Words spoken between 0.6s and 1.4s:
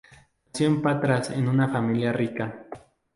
en Patras